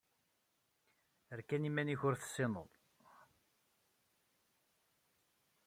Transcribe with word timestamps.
Err 1.33 1.41
kan 1.49 1.67
iman-ik 1.69 2.01
ur 2.07 2.15
t-tessineḍ! 2.15 2.69